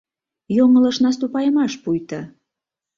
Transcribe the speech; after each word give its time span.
Йоҥылыш 0.57 0.97
наступайымаш 1.05 1.73
пуйто. 1.83 2.19